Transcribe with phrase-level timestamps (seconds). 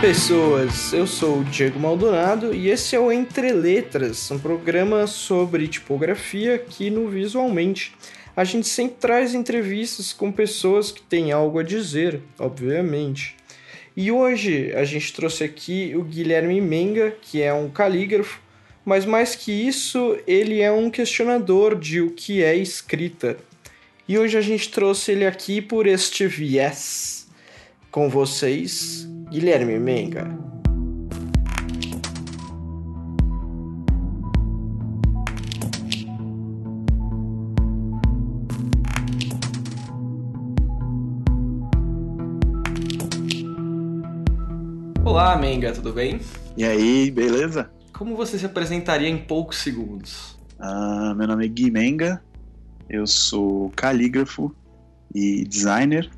[0.00, 5.68] pessoas, eu sou o Diego Maldonado e esse é o Entre Letras, um programa sobre
[5.68, 7.94] tipografia aqui no Visualmente.
[8.34, 13.36] A gente sempre traz entrevistas com pessoas que têm algo a dizer, obviamente.
[13.94, 18.40] E hoje a gente trouxe aqui o Guilherme Menga, que é um calígrafo,
[18.82, 23.36] mas mais que isso, ele é um questionador de o que é escrita.
[24.08, 27.28] E hoje a gente trouxe ele aqui por este viés.
[27.90, 30.26] Com vocês, Guilherme Menga.
[45.04, 46.18] Olá, Menga, tudo bem?
[46.56, 47.70] E aí, beleza?
[47.92, 50.36] Como você se apresentaria em poucos segundos?
[50.58, 52.20] Ah, meu nome é Gui Menga,
[52.88, 54.52] eu sou calígrafo
[55.14, 56.10] e designer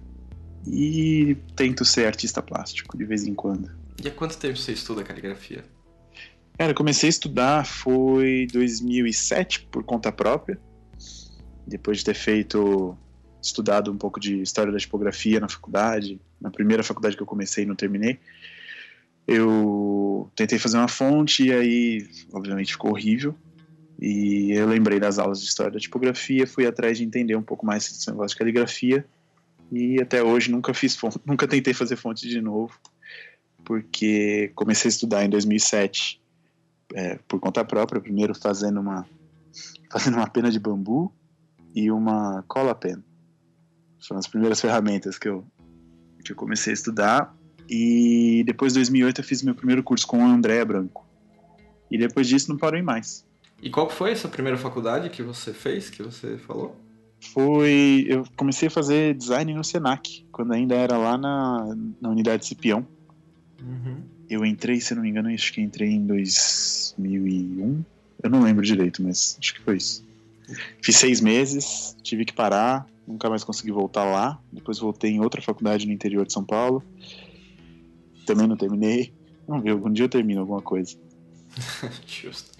[0.66, 3.70] e tento ser artista plástico de vez em quando.
[4.02, 5.64] E há quanto tempo você estuda caligrafia?
[6.58, 10.60] Cara, comecei a estudar foi 2007 por conta própria.
[11.66, 12.96] Depois de ter feito
[13.42, 17.64] estudado um pouco de história da tipografia na faculdade, na primeira faculdade que eu comecei
[17.64, 18.18] e não terminei.
[19.26, 23.34] Eu tentei fazer uma fonte e aí, obviamente, ficou horrível.
[24.00, 27.64] E eu lembrei das aulas de história da tipografia, fui atrás de entender um pouco
[27.64, 29.06] mais esse negócio de caligrafia
[29.72, 32.78] e até hoje nunca fiz fonte, nunca tentei fazer fonte de novo,
[33.64, 36.20] porque comecei a estudar em 2007
[36.94, 39.06] é, por conta própria, primeiro fazendo uma
[39.90, 41.12] fazendo uma pena de bambu
[41.74, 43.02] e uma cola pen.
[44.06, 45.44] Foram as primeiras ferramentas que eu
[46.22, 47.34] que eu comecei a estudar
[47.68, 51.06] e depois de 2008 eu fiz meu primeiro curso com o André Branco.
[51.90, 53.26] E depois disso não parei mais.
[53.60, 56.76] E qual foi essa primeira faculdade que você fez, que você falou?
[57.22, 58.04] Foi.
[58.08, 62.86] Eu comecei a fazer design no Senac, quando ainda era lá na, na unidade Cipião.
[63.60, 64.02] Uhum.
[64.28, 67.84] Eu entrei, se não me engano, acho que entrei em 2001.
[68.22, 70.04] Eu não lembro direito, mas acho que foi isso.
[70.82, 74.38] Fiz seis meses, tive que parar, nunca mais consegui voltar lá.
[74.52, 76.82] Depois voltei em outra faculdade no interior de São Paulo.
[78.26, 79.12] Também não terminei.
[79.46, 80.96] Vamos ver, algum dia eu termino alguma coisa.
[82.06, 82.50] Justo.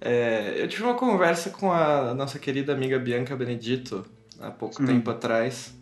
[0.00, 4.04] É, eu tive uma conversa com a nossa querida amiga Bianca Benedito
[4.40, 4.86] há pouco hum.
[4.86, 5.74] tempo atrás.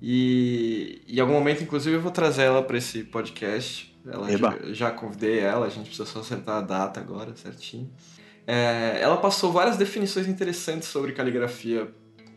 [0.00, 3.94] E em algum momento, inclusive, eu vou trazer ela para esse podcast.
[4.04, 7.88] Ela já, já, convidei ela, a gente precisa só acertar a data agora, certinho.
[8.44, 11.88] É, ela passou várias definições interessantes sobre caligrafia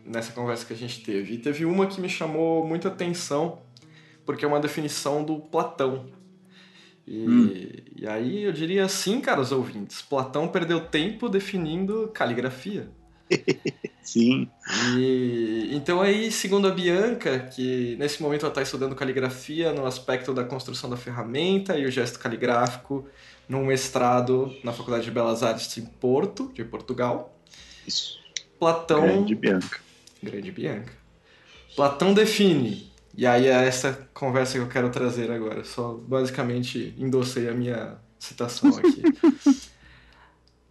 [0.04, 1.34] nessa conversa que a gente teve.
[1.34, 3.62] E teve uma que me chamou muita atenção,
[4.24, 6.06] porque é uma definição do Platão.
[7.06, 7.70] E, hum.
[7.94, 12.88] e aí eu diria assim, caros ouvintes, Platão perdeu tempo definindo caligrafia.
[14.02, 14.48] Sim.
[14.96, 20.32] E, então aí, segundo a Bianca, que nesse momento ela está estudando caligrafia no aspecto
[20.32, 23.06] da construção da ferramenta e o gesto caligráfico
[23.48, 27.36] num mestrado na Faculdade de Belas Artes em Porto, de Portugal.
[27.86, 28.18] Isso.
[28.58, 29.02] Platão...
[29.02, 29.80] Grande Bianca.
[30.22, 30.92] Grande Bianca.
[31.74, 35.64] Platão define e aí é essa conversa que eu quero trazer agora.
[35.64, 39.02] Só basicamente endossei a minha citação aqui.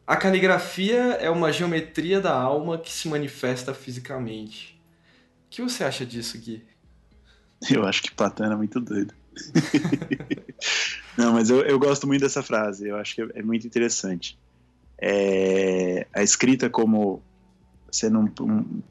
[0.06, 4.80] a caligrafia é uma geometria da alma que se manifesta fisicamente.
[5.48, 6.64] O que você acha disso, Gui?
[7.72, 9.14] Eu acho que Platão era muito doido.
[11.18, 12.88] Não, mas eu, eu gosto muito dessa frase.
[12.88, 14.38] Eu acho que é, muito interessante.
[15.02, 17.24] É, a escrita como
[17.92, 18.84] sendo um, um,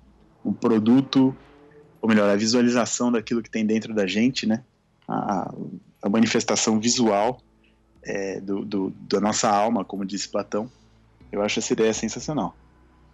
[0.46, 1.36] um produto
[2.04, 4.62] ou melhor, a visualização daquilo que tem dentro da gente, né?
[5.08, 5.50] A,
[6.02, 7.40] a manifestação visual
[8.02, 10.70] é, do, do, da nossa alma, como disse Platão.
[11.32, 12.54] Eu acho essa ideia sensacional.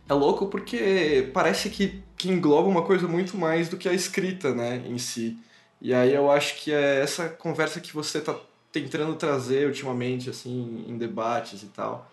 [0.08, 4.52] É louco porque parece que, que engloba uma coisa muito mais do que a escrita,
[4.52, 5.38] né, em si.
[5.80, 8.34] E aí eu acho que é essa conversa que você está
[8.72, 12.10] tentando trazer ultimamente, assim, em debates e tal.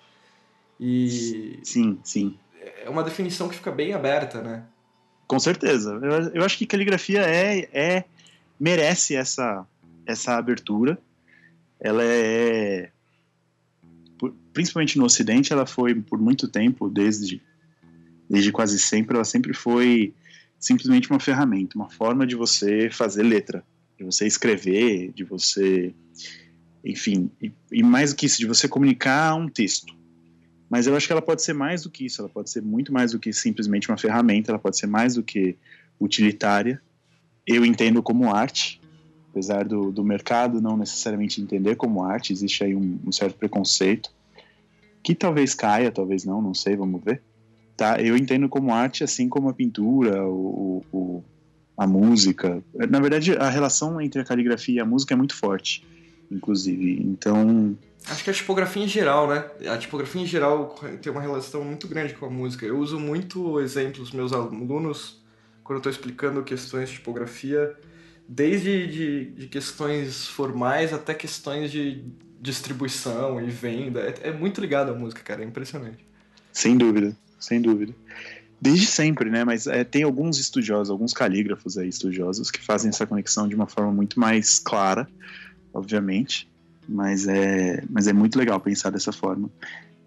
[0.80, 1.60] E...
[1.64, 2.38] Sim, sim.
[2.86, 4.64] É uma definição que fica bem aberta, né?
[5.28, 5.92] Com certeza.
[6.02, 8.04] Eu, eu acho que caligrafia é, é
[8.60, 9.66] merece essa,
[10.06, 10.98] essa abertura.
[11.80, 12.90] Ela é
[14.58, 17.40] principalmente no Ocidente, ela foi por muito tempo, desde,
[18.28, 20.16] desde quase sempre, ela sempre foi
[20.60, 23.64] simplesmente uma ferramenta, uma forma de você fazer letra,
[23.96, 25.94] de você escrever, de você,
[26.84, 29.96] enfim, e, e mais do que isso, de você comunicar um texto.
[30.70, 32.92] Mas eu acho que ela pode ser mais do que isso, ela pode ser muito
[32.92, 35.56] mais do que simplesmente uma ferramenta, ela pode ser mais do que
[36.00, 36.82] utilitária.
[37.46, 38.82] Eu entendo como arte,
[39.32, 44.12] apesar do, do mercado não necessariamente entender como arte, existe aí um, um certo preconceito,
[45.02, 47.22] que talvez caia, talvez não, não sei, vamos ver.
[47.78, 48.02] Tá?
[48.02, 51.24] Eu entendo como arte assim como a pintura, o, o,
[51.78, 52.62] a música.
[52.90, 55.86] Na verdade, a relação entre a caligrafia e a música é muito forte.
[56.32, 57.02] Inclusive.
[57.02, 57.78] Então.
[58.06, 59.46] Acho que a tipografia em geral, né?
[59.70, 62.66] A tipografia em geral tem uma relação muito grande com a música.
[62.66, 65.22] Eu uso muito exemplos meus alunos
[65.64, 67.76] quando eu estou explicando questões de tipografia,
[68.28, 72.06] desde de, de, questões formais até questões de
[72.40, 74.00] distribuição e venda.
[74.00, 75.44] É, é muito ligado à música, cara.
[75.44, 76.06] É impressionante.
[76.54, 77.94] Sem dúvida, sem dúvida.
[78.60, 79.44] Desde sempre, né?
[79.44, 83.68] Mas é, tem alguns estudiosos, alguns calígrafos aí estudiosos que fazem essa conexão de uma
[83.68, 85.08] forma muito mais clara,
[85.78, 86.50] obviamente.
[86.88, 89.50] Mas é, mas é muito legal pensar dessa forma.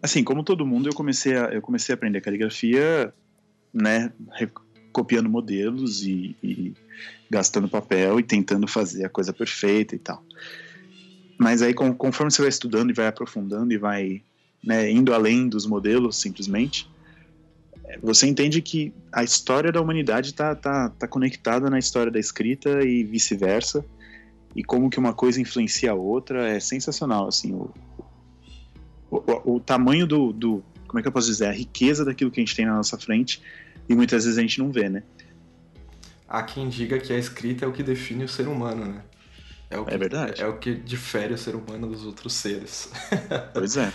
[0.02, 3.12] Assim, como todo mundo, eu comecei a, eu comecei a aprender caligrafia,
[3.72, 4.10] né?
[4.92, 6.72] Copiando modelos e, e
[7.30, 10.24] gastando papel e tentando fazer a coisa perfeita e tal.
[11.38, 14.22] Mas aí, conforme você vai estudando e vai aprofundando e vai
[14.62, 16.86] né, indo além dos modelos, simplesmente,
[18.02, 22.82] você entende que a história da humanidade está tá, tá conectada na história da escrita
[22.84, 23.84] e vice-versa,
[24.54, 27.72] e como que uma coisa influencia a outra é sensacional, assim, o,
[29.10, 32.40] o, o, tamanho do, do, como é que eu posso dizer, a riqueza daquilo que
[32.40, 33.40] a gente tem na nossa frente,
[33.88, 35.02] e muitas vezes a gente não vê, né?
[36.28, 39.02] Há quem diga que a escrita é o que define o ser humano, né?
[39.68, 40.42] É, o que, é verdade.
[40.42, 42.90] É o que difere o ser humano dos outros seres.
[43.54, 43.92] Pois é.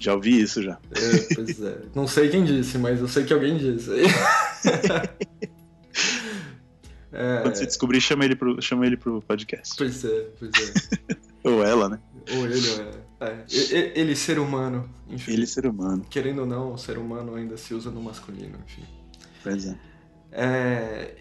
[0.00, 0.78] Já ouvi isso já.
[0.92, 1.78] É, pois é.
[1.92, 3.90] Não sei quem disse, mas eu sei que alguém disse.
[7.12, 7.40] é...
[7.42, 9.74] Quando você descobrir, chama ele, pro, chama ele pro podcast.
[9.76, 11.16] Pois é, pois é.
[11.48, 11.98] ou ela, né?
[12.36, 13.08] Ou ele, ou ela.
[13.20, 13.44] É.
[13.94, 15.32] Ele, ser humano, enfim.
[15.32, 16.06] Ele, ser humano.
[16.08, 18.82] Querendo ou não, o ser humano ainda se usa no masculino, enfim.
[19.42, 19.76] Pois é.
[20.32, 21.14] é.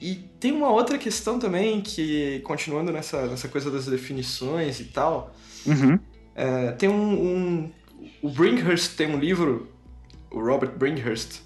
[0.00, 5.34] E tem uma outra questão também que, continuando nessa, nessa coisa das definições e tal,
[5.66, 5.98] uhum.
[6.34, 7.72] é, tem um, um,
[8.22, 9.68] o Brinkhurst tem um livro,
[10.30, 11.40] o Robert Brinkhurst,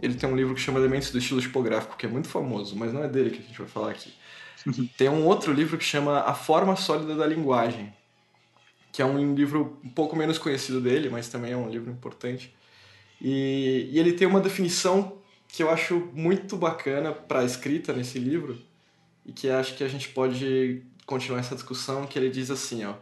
[0.00, 2.92] ele tem um livro que chama Elementos do Estilo Tipográfico, que é muito famoso, mas
[2.92, 4.12] não é dele que a gente vai falar aqui.
[4.96, 7.92] tem um outro livro que chama A Forma Sólida da Linguagem,
[8.92, 12.54] que é um livro um pouco menos conhecido dele, mas também é um livro importante.
[13.20, 15.18] E, e ele tem uma definição
[15.48, 18.58] que eu acho muito bacana para a escrita nesse livro,
[19.26, 22.94] e que acho que a gente pode continuar essa discussão, que ele diz assim, ó...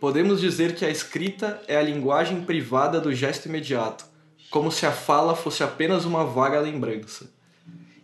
[0.00, 4.04] Podemos dizer que a escrita é a linguagem privada do gesto imediato,
[4.54, 7.28] como se a fala fosse apenas uma vaga lembrança.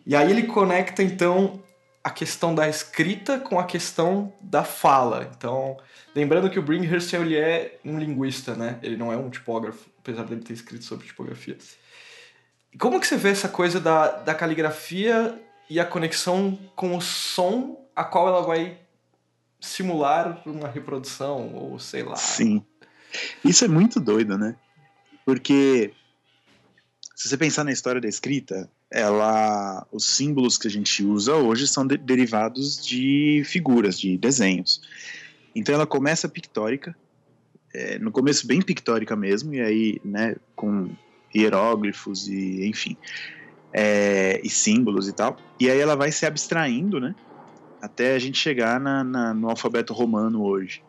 [0.05, 1.63] E aí ele conecta então
[2.03, 5.31] a questão da escrita com a questão da fala.
[5.33, 5.77] Então,
[6.13, 8.81] lembrando que o Brinkhurst ele é um linguista, né?
[8.83, 11.57] Ele não é um tipógrafo, apesar dele ter escrito sobre tipografia.
[12.81, 17.81] Como que você vê essa coisa da, da caligrafia e a conexão com o som
[17.95, 18.77] a qual ela vai
[19.61, 22.17] simular uma reprodução, ou sei lá.
[22.17, 22.67] Sim.
[23.45, 24.57] Isso é muito doido, né?
[25.25, 25.95] Porque
[27.21, 31.69] se você pensar na história da escrita, ela, os símbolos que a gente usa hoje
[31.69, 34.81] são de, derivados de figuras, de desenhos.
[35.55, 36.97] Então ela começa pictórica,
[37.75, 40.89] é, no começo bem pictórica mesmo, e aí, né, com
[41.35, 42.97] hieróglifos e enfim,
[43.71, 45.37] é, e símbolos e tal.
[45.61, 47.15] E aí ela vai se abstraindo, né,
[47.83, 50.83] até a gente chegar na, na, no alfabeto romano hoje.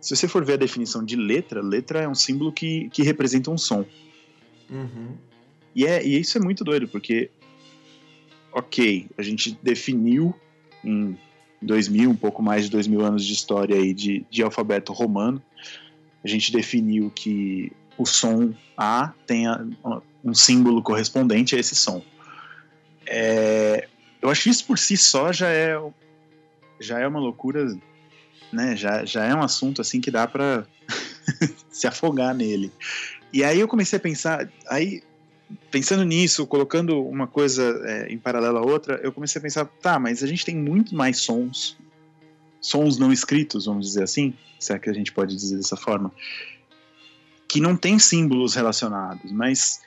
[0.00, 3.50] Se você for ver a definição de letra, letra é um símbolo que, que representa
[3.50, 3.84] um som.
[4.70, 5.33] Uhum.
[5.74, 7.30] E, é, e isso é muito doido, porque,
[8.52, 10.34] ok, a gente definiu
[10.84, 11.18] em
[11.60, 14.92] dois mil, um pouco mais de dois mil anos de história aí de, de alfabeto
[14.92, 15.42] romano,
[16.22, 19.46] a gente definiu que o som A tem
[20.24, 22.02] um símbolo correspondente a esse som.
[23.06, 23.88] É,
[24.22, 25.78] eu acho que isso por si só já é
[26.80, 27.76] já é uma loucura,
[28.52, 28.76] né?
[28.76, 30.66] Já, já é um assunto assim que dá para
[31.70, 32.72] se afogar nele.
[33.32, 35.02] E aí eu comecei a pensar, aí
[35.70, 39.98] pensando nisso, colocando uma coisa é, em paralelo à outra, eu comecei a pensar, tá,
[39.98, 41.76] mas a gente tem muito mais sons,
[42.60, 46.12] sons não escritos, vamos dizer assim, se é que a gente pode dizer dessa forma,
[47.48, 49.80] que não tem símbolos relacionados, mas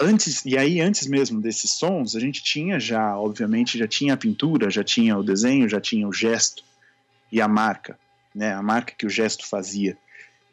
[0.00, 4.16] antes e aí antes mesmo desses sons a gente tinha já obviamente já tinha a
[4.16, 6.64] pintura já tinha o desenho já tinha o gesto
[7.30, 7.98] e a marca
[8.34, 8.52] né?
[8.52, 9.96] A marca que o gesto fazia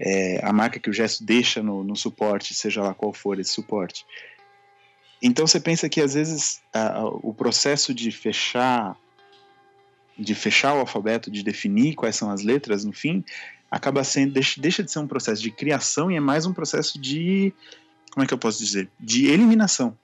[0.03, 3.51] é, a marca que o gesto deixa no, no, suporte seja lá qual for esse
[3.51, 4.05] suporte
[5.21, 8.97] então você pensa que às vezes a, o processo de fechar
[10.17, 13.23] de fechar o alfabeto de definir quais são as letras no fim
[13.69, 16.99] acaba sendo deixa, deixa de ser um processo de criação e é mais um processo
[16.99, 17.53] de
[18.11, 18.89] como é que eu posso dizer?
[18.99, 19.97] De eliminação,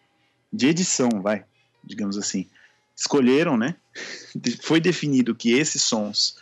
[0.52, 1.44] de edição, vai,
[1.84, 2.48] digamos assim.
[2.96, 3.76] Escolheram, né?
[4.64, 6.38] Foi definido que esses sons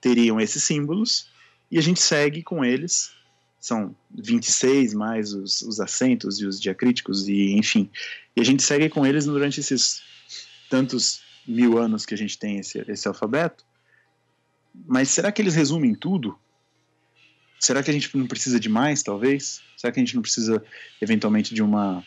[0.00, 1.28] teriam esses símbolos
[1.70, 3.12] e a gente segue com eles.
[3.60, 7.90] São 26 mais os, os acentos e os diacríticos e enfim.
[8.36, 10.02] E a gente segue com eles durante esses
[10.70, 13.64] tantos mil anos que a gente tem esse, esse alfabeto
[14.86, 16.38] mas será que eles resumem tudo?
[17.58, 19.60] Será que a gente não precisa de mais, talvez?
[19.76, 20.62] Será que a gente não precisa,
[21.00, 22.04] eventualmente, de uma.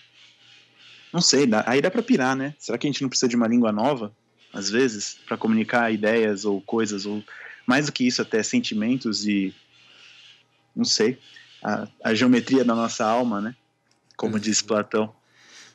[1.11, 2.55] Não sei, aí dá pra pirar, né?
[2.57, 4.15] Será que a gente não precisa de uma língua nova,
[4.53, 7.21] às vezes, para comunicar ideias ou coisas, ou
[7.65, 9.53] mais do que isso, até sentimentos e.
[10.75, 11.19] Não sei.
[11.63, 13.55] A, a geometria da nossa alma, né?
[14.15, 15.13] Como diz Platão.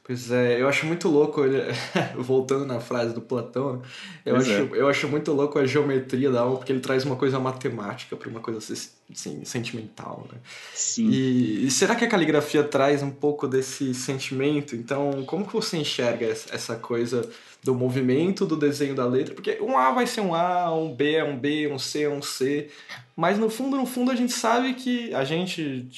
[0.06, 1.60] Pois é, eu acho muito louco, ele,
[2.16, 3.82] voltando na frase do Platão, né?
[4.24, 4.68] eu acho, é.
[4.74, 8.28] eu acho muito louco a geometria da alma, porque ele traz uma coisa matemática para
[8.28, 10.38] uma coisa assim, sentimental, né?
[10.72, 11.08] Sim.
[11.10, 14.76] E, e, será que a caligrafia traz um pouco desse sentimento?
[14.76, 17.28] Então, como que você enxerga essa coisa
[17.66, 19.34] do movimento do desenho da letra?
[19.34, 22.08] Porque um A vai ser um A, um B é um B, um C é
[22.08, 22.70] um C,
[23.16, 25.88] mas no fundo, no fundo, a gente sabe que a gente,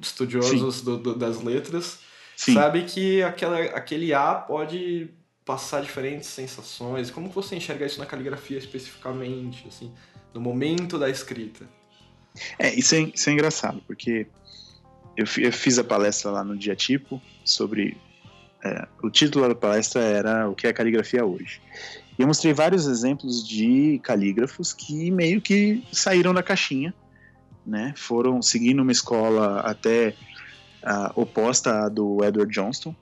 [0.00, 1.98] estudiosos do, do, das letras
[2.34, 2.54] Sim.
[2.54, 5.10] sabe que aquela, aquele A pode
[5.44, 7.10] passar diferentes sensações.
[7.10, 9.92] Como você enxerga isso na caligrafia especificamente, assim,
[10.32, 11.68] no momento da escrita?
[12.58, 14.26] É, isso é, isso é engraçado, porque
[15.16, 17.96] eu, eu fiz a palestra lá no Dia Tipo sobre.
[18.64, 21.60] É, o título da palestra era O que é caligrafia hoje?
[22.18, 26.94] E eu mostrei vários exemplos de calígrafos que meio que saíram da caixinha,
[27.66, 27.92] né?
[27.96, 30.14] Foram seguindo uma escola até
[31.14, 32.94] oposta à do Edward Johnston,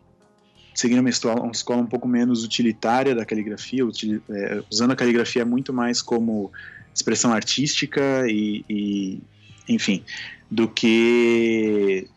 [0.74, 4.96] seguindo uma escola, uma escola um pouco menos utilitária da caligrafia, util, é, usando a
[4.96, 6.50] caligrafia muito mais como
[6.94, 9.22] expressão artística e, e,
[9.68, 10.04] enfim,
[10.50, 12.08] do que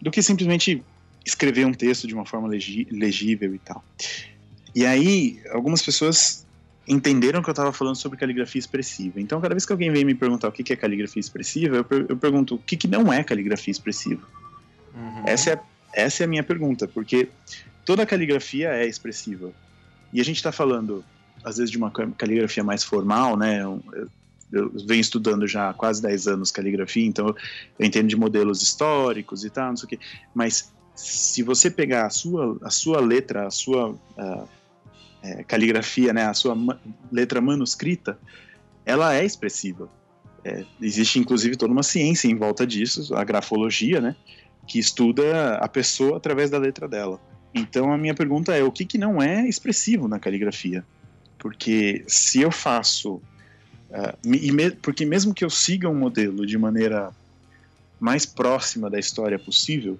[0.00, 0.82] do que simplesmente
[1.24, 3.84] escrever um texto de uma forma legível e tal.
[4.74, 6.46] E aí, algumas pessoas
[6.86, 9.20] entenderam que eu estava falando sobre caligrafia expressiva.
[9.20, 12.06] Então, cada vez que alguém vem me perguntar o que é caligrafia expressiva, eu, per
[12.08, 14.22] eu pergunto o que, que não é caligrafia expressiva.
[14.94, 15.22] Uhum.
[15.26, 15.60] Essa, é,
[15.94, 17.28] essa é a minha pergunta, porque
[17.84, 19.52] toda caligrafia é expressiva.
[20.12, 21.04] E a gente está falando,
[21.44, 23.62] às vezes, de uma caligrafia mais formal, né?
[23.62, 23.82] Eu,
[24.52, 27.28] eu venho estudando já há quase 10 anos caligrafia, então
[27.78, 29.98] eu entendo de modelos históricos e tal, não sei o quê.
[30.34, 30.70] Mas
[31.02, 34.48] se você pegar a sua, a sua letra, a sua uh,
[35.20, 36.78] é, caligrafia, né, a sua ma
[37.10, 38.16] letra manuscrita,
[38.86, 39.88] ela é expressiva.
[40.44, 44.16] É, existe inclusive toda uma ciência em volta disso, a grafologia, né?
[44.66, 47.20] que estuda a pessoa através da letra dela.
[47.52, 50.84] Então a minha pergunta é: o que, que não é expressivo na caligrafia?
[51.38, 53.20] Porque se eu faço.
[53.90, 57.12] Uh, me, porque mesmo que eu siga um modelo de maneira
[58.00, 59.98] mais próxima da história possível,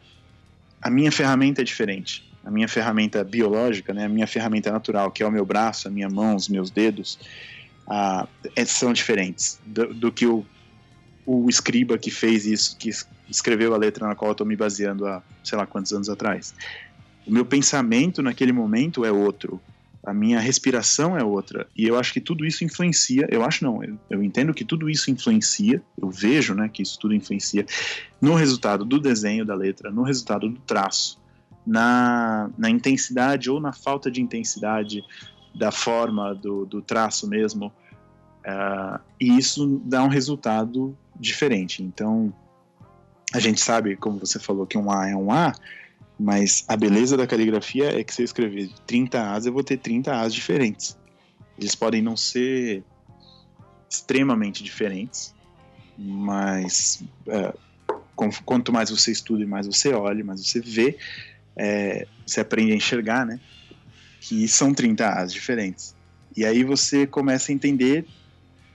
[0.82, 2.28] a minha ferramenta é diferente.
[2.44, 5.90] A minha ferramenta biológica, né, a minha ferramenta natural, que é o meu braço, a
[5.90, 7.18] minha mão, os meus dedos,
[7.86, 8.26] uh,
[8.66, 10.44] são diferentes do, do que o,
[11.24, 12.90] o escriba que fez isso, que
[13.30, 16.52] escreveu a letra na qual eu estou me baseando há sei lá quantos anos atrás.
[17.24, 19.60] O meu pensamento naquele momento é outro,
[20.04, 23.82] a minha respiração é outra, e eu acho que tudo isso influencia, eu acho não,
[23.84, 27.64] eu, eu entendo que tudo isso influencia, eu vejo né, que isso tudo influencia
[28.20, 31.20] no resultado do desenho da letra, no resultado do traço,
[31.64, 35.04] na, na intensidade ou na falta de intensidade
[35.54, 41.82] da forma do, do traço mesmo, uh, e isso dá um resultado diferente.
[41.82, 42.34] Então,
[43.32, 45.54] a gente sabe, como você falou, que um A é um A,
[46.22, 49.76] mas a beleza da caligrafia é que se eu escrever 30 As, eu vou ter
[49.76, 50.96] 30 As diferentes.
[51.58, 52.84] Eles podem não ser
[53.90, 55.34] extremamente diferentes,
[55.98, 57.52] mas é,
[58.46, 60.96] quanto mais você estuda e mais você olha, mais você vê,
[61.56, 63.40] é, você aprende a enxergar, né?
[64.20, 65.92] Que são 30 As diferentes.
[66.36, 68.06] E aí você começa a entender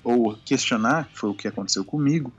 [0.03, 2.33] ou questionar, que foi o que aconteceu comigo,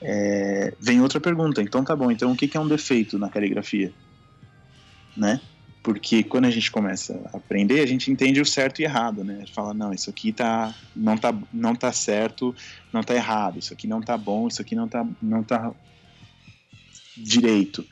[0.00, 1.60] é, vem outra pergunta.
[1.60, 3.92] Então tá bom, então o que é um defeito na caligrafia?
[5.16, 5.40] Né?
[5.82, 9.44] Porque quando a gente começa a aprender, a gente entende o certo e errado, né?
[9.54, 12.54] Fala, não, isso aqui tá, não, tá, não tá certo,
[12.92, 15.72] não tá errado, isso aqui não tá bom, isso aqui não tá, não tá
[17.16, 17.86] direito.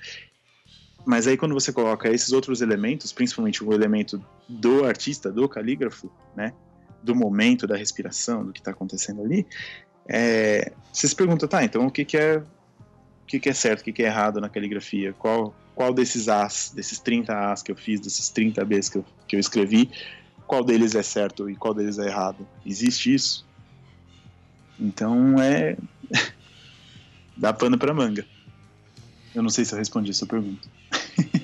[1.07, 6.11] Mas aí quando você coloca esses outros elementos, principalmente o elemento do artista, do calígrafo,
[6.37, 6.53] né?
[7.03, 9.47] Do momento, da respiração, do que está acontecendo ali,
[10.07, 13.81] é, você se pergunta, tá, então o que, que é o que, que é certo,
[13.81, 15.13] o que, que é errado na caligrafia?
[15.13, 19.04] Qual, qual desses As, desses 30 As que eu fiz, desses 30 Bs que eu,
[19.28, 19.88] que eu escrevi,
[20.44, 22.44] qual deles é certo e qual deles é errado?
[22.66, 23.47] Existe isso?
[24.76, 25.76] Então é.
[27.37, 28.26] dá pano pra manga.
[29.32, 30.68] Eu não sei se eu respondi a sua pergunta.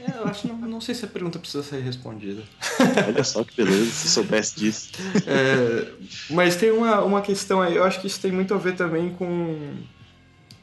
[0.04, 2.42] É, eu acho não, não sei se a pergunta precisa ser respondida.
[3.06, 4.90] Olha só que beleza, se soubesse disso.
[5.28, 5.92] É,
[6.28, 9.10] mas tem uma, uma questão aí, eu acho que isso tem muito a ver também
[9.10, 9.76] com,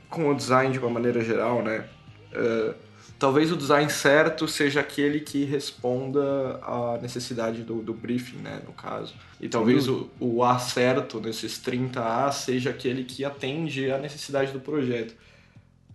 [0.09, 1.85] com o design de uma maneira geral, né?
[2.33, 2.75] uh,
[3.21, 8.73] talvez o design certo seja aquele que responda à necessidade do, do briefing, né, no
[8.73, 9.13] caso.
[9.39, 14.59] E talvez o, o A certo nesses 30A seja aquele que atende à necessidade do
[14.59, 15.13] projeto.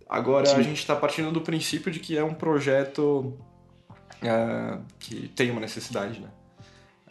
[0.07, 0.55] Agora, Sim.
[0.55, 3.37] a gente está partindo do princípio de que é um projeto
[4.23, 6.29] uh, que tem uma necessidade, né?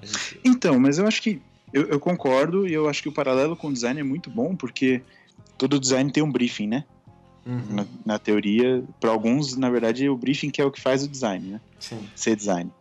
[0.03, 0.41] Gente...
[0.43, 1.43] Então, mas eu acho que
[1.75, 4.57] eu, eu, concordo e eu acho que o paralelo com o design é muito bom
[4.57, 5.03] porque
[5.59, 6.87] todo design tem um briefing, né?
[7.47, 7.63] Uhum.
[7.71, 11.09] Na, na, teoria, para alguns, na verdade, o briefing que é o que faz o
[11.09, 11.61] design, né?
[11.79, 12.01] Sim.
[12.17, 12.73] Ser design.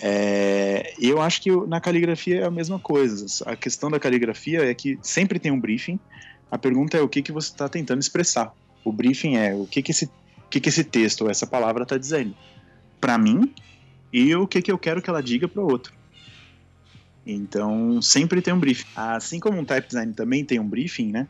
[0.00, 3.26] É, eu acho que na caligrafia é a mesma coisa.
[3.44, 5.98] A questão da caligrafia é que sempre tem um briefing.
[6.50, 8.54] A pergunta é o que, que você está tentando expressar.
[8.84, 10.08] O briefing é o que, que, esse,
[10.48, 12.34] que, que esse texto ou essa palavra está dizendo
[13.00, 13.52] para mim
[14.12, 15.92] e o que, que eu quero que ela diga para o outro.
[17.26, 18.86] Então, sempre tem um briefing.
[18.96, 21.28] Assim como um type design também tem um briefing, né?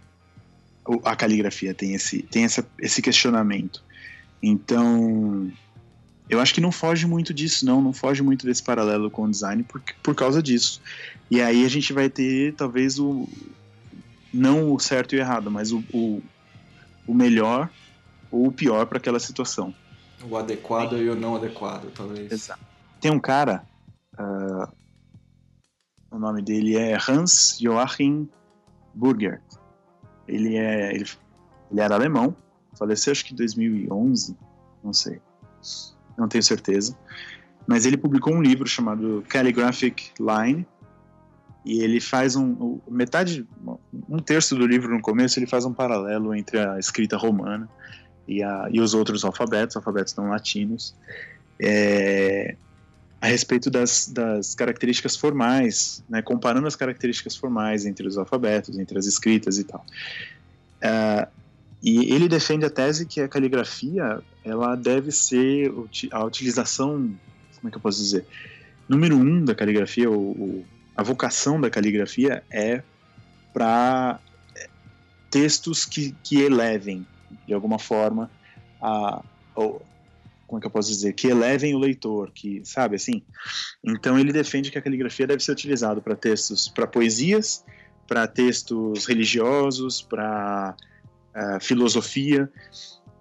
[1.05, 3.83] A caligrafia tem esse, tem essa, esse questionamento.
[4.43, 5.51] Então,
[6.29, 7.81] eu acho que não foge muito disso, não.
[7.81, 10.81] Não foge muito desse paralelo com o design por, por causa disso.
[11.31, 13.29] E aí a gente vai ter, talvez, o.
[14.33, 16.23] Não o certo e o errado, mas o, o,
[17.07, 17.71] o melhor
[18.31, 19.75] ou o pior para aquela situação.
[20.23, 22.31] O adequado e o não adequado, talvez.
[22.31, 22.61] Exato.
[23.01, 23.65] Tem um cara.
[24.19, 24.71] Uh,
[26.11, 28.29] o nome dele é Hans Joachim
[28.95, 29.41] Burger.
[30.29, 31.07] Ele é ele,
[31.71, 32.37] ele era alemão,
[32.79, 34.37] faleceu acho que em 2011,
[34.85, 35.21] não sei,
[36.17, 36.97] não tenho certeza.
[37.67, 40.67] Mas ele publicou um livro chamado Calligraphic Line
[41.65, 43.47] e ele faz um metade,
[44.09, 47.69] um terço do livro no começo ele faz um paralelo entre a escrita romana
[48.27, 50.95] e, a, e os outros alfabetos, alfabetos não latinos.
[51.61, 52.57] É,
[53.21, 58.99] a respeito das, das características formais, né, comparando as características formais entre os alfabetos, entre
[58.99, 59.85] as escritas e tal.
[60.83, 61.27] Uh,
[61.83, 65.73] e ele defende a tese que a caligrafia ela deve ser
[66.11, 67.13] a utilização,
[67.57, 68.25] como é que eu posso dizer,
[68.89, 70.65] número um da caligrafia, o, o
[70.97, 72.83] a vocação da caligrafia é
[73.53, 74.19] para
[74.57, 74.69] é,
[75.31, 77.07] textos que, que elevem
[77.47, 78.29] de alguma forma
[78.83, 79.23] a,
[80.49, 83.23] como é que eu posso dizer, que elevem o leitor, que sabe assim.
[83.85, 87.65] Então ele defende que a caligrafia deve ser utilizada para textos, para poesias,
[88.07, 90.75] para textos religiosos, para
[91.37, 92.51] uh, filosofia.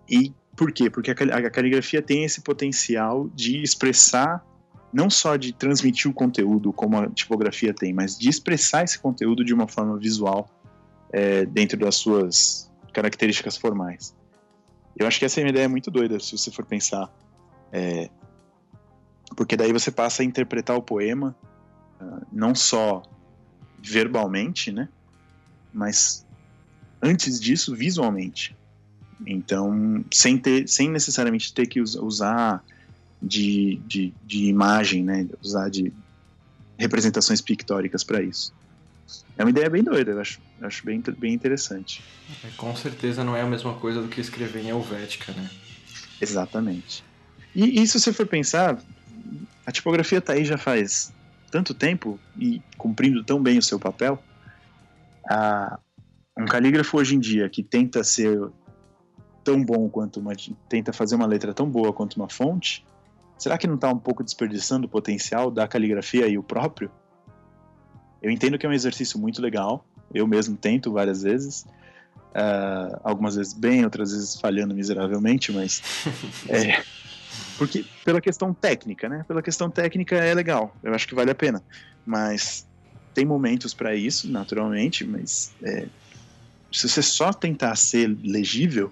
[0.09, 0.89] E por quê?
[0.89, 4.43] Porque a, a caligrafia tem esse potencial de expressar
[4.93, 9.43] não só de transmitir o conteúdo como a tipografia tem, mas de expressar esse conteúdo
[9.43, 10.49] de uma forma visual
[11.11, 14.15] é, dentro das suas características formais.
[14.97, 17.11] Eu acho que essa é uma ideia muito doida, se você for pensar.
[17.71, 18.09] É,
[19.35, 21.35] porque daí você passa a interpretar o poema
[22.01, 23.03] uh, não só
[23.79, 24.89] verbalmente, né?
[25.71, 26.25] Mas
[27.01, 28.55] antes disso, visualmente.
[29.25, 32.63] Então, sem, ter, sem necessariamente ter que usar
[33.21, 35.27] de, de, de imagem, né?
[35.41, 35.93] Usar de
[36.77, 38.53] representações pictóricas para isso.
[39.37, 42.03] É uma ideia bem doida, eu acho, eu acho bem, bem interessante.
[42.43, 45.49] É, com certeza não é a mesma coisa do que escrever em Helvética, né?
[46.19, 47.03] Exatamente.
[47.55, 48.77] E, e se você for pensar,
[49.65, 51.13] a tipografia tá aí já faz
[51.49, 54.21] tanto tempo e cumprindo tão bem o seu papel.
[55.29, 55.79] A,
[56.37, 58.37] um calígrafo hoje em dia que tenta ser
[59.43, 60.33] tão bom quanto uma
[60.67, 62.85] tenta fazer uma letra tão boa quanto uma fonte,
[63.37, 66.91] será que não está um pouco desperdiçando o potencial da caligrafia e o próprio?
[68.21, 71.65] Eu entendo que é um exercício muito legal, eu mesmo tento várias vezes,
[72.31, 75.81] uh, algumas vezes bem, outras vezes falhando miseravelmente, mas
[76.49, 76.83] é,
[77.57, 79.25] porque pela questão técnica, né?
[79.27, 81.61] Pela questão técnica é legal, eu acho que vale a pena,
[82.05, 82.67] mas
[83.13, 85.87] tem momentos para isso, naturalmente, mas é,
[86.71, 88.91] se você só tentar ser legível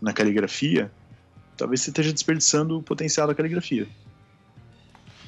[0.00, 0.90] na caligrafia,
[1.56, 3.86] talvez você esteja desperdiçando o potencial da caligrafia.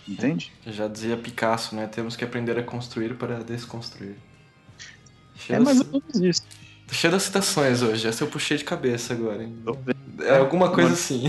[0.07, 0.53] Entende?
[0.67, 1.87] Já dizia Picasso, né?
[1.87, 4.17] Temos que aprender a construir para desconstruir.
[5.37, 6.43] Cheio é mais ou menos isso.
[6.87, 9.43] Tô cheio das citações hoje, essa eu puxei de cabeça agora.
[9.43, 9.57] Hein?
[10.21, 11.25] É alguma coisa assim.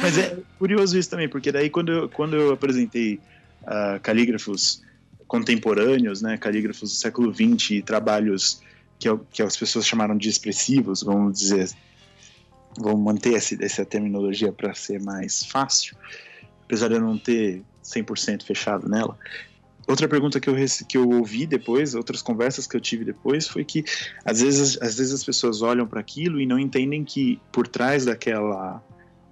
[0.00, 3.20] Mas é curioso isso também, porque daí quando eu, quando eu apresentei
[3.62, 4.82] uh, calígrafos
[5.26, 8.62] contemporâneos, né, calígrafos do século XX e trabalhos
[8.98, 11.70] que, que as pessoas chamaram de expressivos, vamos dizer,
[12.78, 15.96] vamos manter essa, essa terminologia para ser mais fácil,
[16.68, 19.18] apesar de eu não ter 100% fechado nela.
[19.86, 20.54] Outra pergunta que eu,
[20.86, 23.82] que eu ouvi depois, outras conversas que eu tive depois, foi que
[24.22, 28.04] às vezes, às vezes as pessoas olham para aquilo e não entendem que por trás
[28.04, 28.84] daquela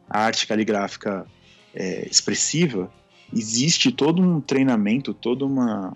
[0.09, 1.27] arte caligráfica
[1.75, 2.91] é, expressiva
[3.35, 5.95] existe todo um treinamento, toda uma,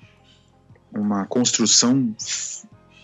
[0.92, 2.14] uma construção,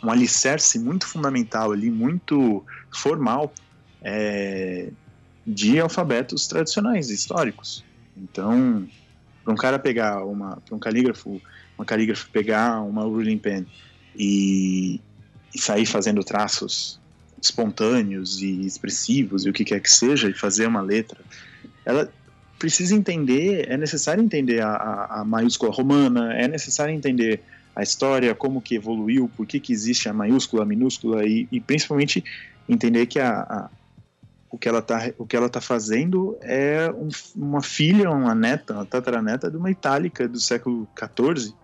[0.05, 3.51] um alicerce muito fundamental ali, muito formal,
[4.03, 4.91] é,
[5.47, 7.86] de alfabetos tradicionais, históricos.
[8.17, 8.87] Então,
[9.45, 11.41] para um cara pegar uma, para um calígrafo,
[11.77, 13.67] uma calígrafo pegar uma ruling pen
[14.17, 15.01] e,
[15.55, 16.99] e sair fazendo traços
[17.41, 21.19] espontâneos e expressivos e o que quer que seja e fazer uma letra,
[21.85, 22.11] ela
[22.59, 27.43] precisa entender, é necessário entender a, a, a maiúscula romana, é necessário entender
[27.75, 31.61] a história, como que evoluiu, por que, que existe a maiúscula, a minúscula e, e
[31.61, 32.25] principalmente
[32.67, 33.71] entender que a, a,
[34.51, 38.75] o que ela está o que ela tá fazendo é um, uma filha, uma neta,
[38.75, 41.55] uma tataraneta de uma itálica do século XIV,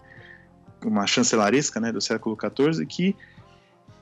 [0.85, 3.17] uma chancelaresca, né, do século XIV que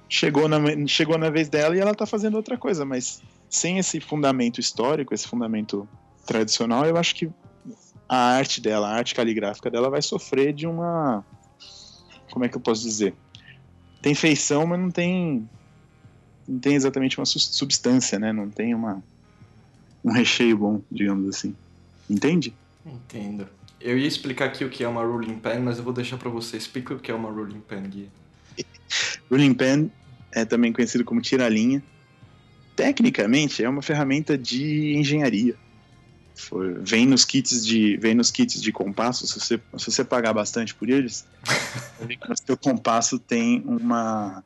[0.08, 4.00] chegou na, chegou na vez dela e ela está fazendo outra coisa, mas sem esse
[4.00, 5.88] fundamento histórico, esse fundamento
[6.26, 7.30] tradicional, eu acho que
[8.08, 11.24] a arte dela, a arte caligráfica dela vai sofrer de uma
[12.30, 13.14] como é que eu posso dizer?
[14.00, 15.48] Tem feição, mas não tem
[16.50, 18.32] não tem exatamente uma substância, né?
[18.32, 19.02] Não tem uma
[20.04, 21.54] um recheio bom, digamos assim.
[22.08, 22.52] Entende?
[22.84, 23.46] Entendo.
[23.80, 26.28] Eu ia explicar aqui o que é uma ruling pen, mas eu vou deixar para
[26.28, 26.56] você.
[26.56, 28.08] Explica o que é uma ruling pen, Gui.
[29.30, 29.92] ruling pen
[30.32, 31.82] é também conhecido como tira-linha.
[32.74, 35.54] Tecnicamente, é uma ferramenta de engenharia.
[36.34, 40.32] Foi, vem nos kits de vem nos kits de compasso se você, se você pagar
[40.32, 41.26] bastante por eles
[42.00, 44.42] o seu compasso tem uma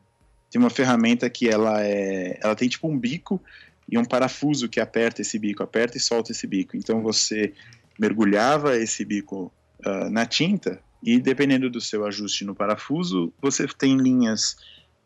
[0.55, 3.43] tem uma ferramenta que ela é ela tem tipo um bico
[3.90, 6.77] e um parafuso que aperta esse bico aperta e solta esse bico.
[6.77, 7.53] Então você
[7.99, 9.53] mergulhava esse bico
[9.85, 14.57] uh, na tinta e dependendo do seu ajuste no parafuso você tem linhas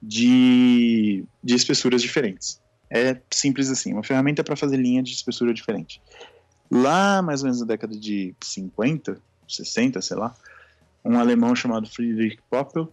[0.03, 2.61] de, de espessuras diferentes.
[2.91, 6.03] É simples assim uma ferramenta para fazer linha de espessura diferente.
[6.71, 10.35] Lá, mais ou menos na década de 50, 60, sei lá,
[11.03, 12.93] um alemão chamado Friedrich Poppel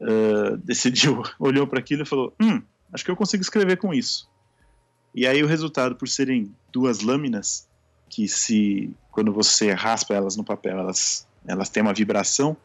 [0.00, 4.28] uh, decidiu, olhou para aquilo e falou: Hum, acho que eu consigo escrever com isso.
[5.14, 7.68] E aí o resultado, por serem duas lâminas,
[8.08, 12.56] que se quando você raspa elas no papel, elas, elas têm uma vibração,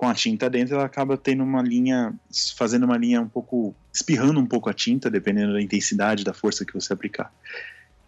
[0.00, 2.14] com a tinta dentro, ela acaba tendo uma linha,
[2.56, 6.64] fazendo uma linha um pouco, espirrando um pouco a tinta, dependendo da intensidade da força
[6.64, 7.30] que você aplicar.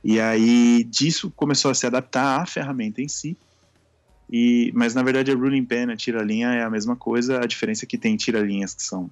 [0.02, 3.36] E aí disso começou a se adaptar à ferramenta em si.
[4.32, 7.84] E, mas na verdade a ruling pen, a tira-linha é a mesma coisa, a diferença
[7.84, 9.10] é que tem tira-linhas que são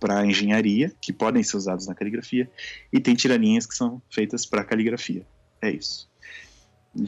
[0.00, 2.50] para engenharia, que podem ser usados na caligrafia,
[2.92, 5.24] e tem tira-linhas que são feitas para caligrafia.
[5.62, 6.08] É isso.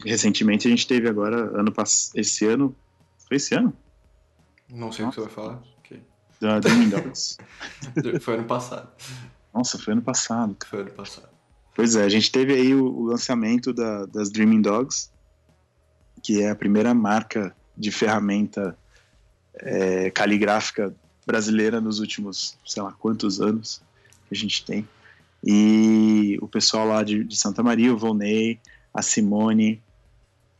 [0.05, 1.73] Recentemente a gente teve agora, ano
[2.15, 2.73] esse ano,
[3.27, 3.73] foi esse ano?
[4.71, 5.21] Não sei Nossa.
[5.21, 5.63] o que você vai falar.
[5.79, 6.01] Okay.
[6.39, 7.37] Da Dogs.
[8.21, 8.89] foi ano passado.
[9.53, 10.55] Nossa, foi ano passado.
[10.65, 11.29] Foi ano passado.
[11.75, 15.11] Pois é, a gente teve aí o, o lançamento da, das Dreaming Dogs,
[16.21, 18.77] que é a primeira marca de ferramenta
[19.55, 20.93] é, caligráfica
[21.25, 23.81] brasileira nos últimos, sei lá, quantos anos
[24.27, 24.87] que a gente tem.
[25.43, 28.59] E o pessoal lá de, de Santa Maria, o Volney,
[28.93, 29.81] a Simone,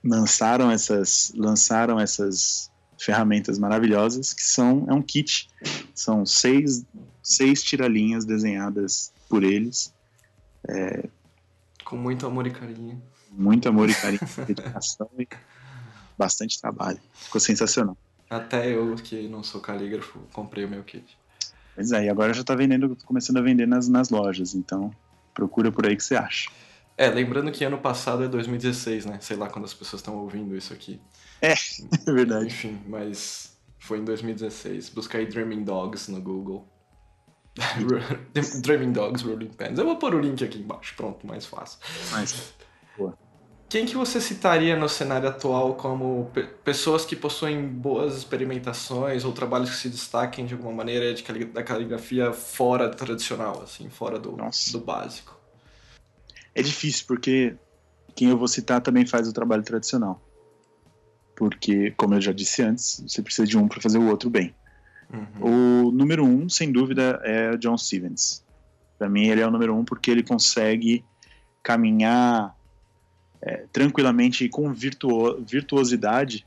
[0.04, 5.50] lançaram essas, lançaram essas ferramentas maravilhosas que são é um kit,
[5.94, 6.86] são seis,
[7.22, 9.94] seis tiralinhas desenhadas por eles
[10.68, 11.10] é,
[11.90, 13.02] Com muito amor e carinho.
[13.32, 15.28] Muito amor e carinho, dedicação e
[16.16, 17.00] bastante trabalho.
[17.14, 17.98] Ficou sensacional.
[18.30, 21.18] Até eu, que não sou calígrafo, comprei o meu kit.
[21.74, 24.94] Pois é, e agora já está vendendo, começando a vender nas, nas lojas, então
[25.34, 26.52] procura por aí que você acha.
[26.96, 29.18] É, lembrando que ano passado é 2016, né?
[29.20, 31.02] Sei lá quando as pessoas estão ouvindo isso aqui.
[31.42, 31.54] É,
[32.06, 32.46] é verdade.
[32.46, 34.90] Enfim, mas foi em 2016.
[34.90, 36.68] Busca aí Dreaming Dogs no Google.
[38.62, 39.78] Dreaming Dogs Rolling Pens.
[39.78, 41.80] Eu vou pôr o link aqui embaixo, pronto, mais fácil.
[42.12, 42.54] Mais.
[42.98, 43.18] Boa.
[43.70, 49.32] Quem que você citaria no cenário atual como pe pessoas que possuem boas experimentações ou
[49.32, 54.18] trabalhos que se destaquem de alguma maneira de cali da caligrafia fora tradicional, assim, fora
[54.18, 54.36] do,
[54.72, 55.38] do básico?
[56.56, 57.56] É difícil, porque
[58.16, 60.20] quem eu vou citar também faz o trabalho tradicional.
[61.36, 64.54] Porque, como eu já disse antes, você precisa de um para fazer o outro bem.
[65.12, 65.88] Uhum.
[65.88, 68.44] O número um, sem dúvida, é John Stevens.
[68.98, 71.04] Para mim, ele é o número um porque ele consegue
[71.64, 72.56] caminhar
[73.42, 76.46] é, tranquilamente e com virtuo virtuosidade